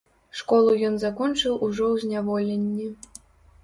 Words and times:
Школу 0.39 0.71
ён 0.87 0.97
закончыў 1.05 1.53
ужо 1.65 1.85
ў 1.93 1.95
зняволенні. 2.07 2.93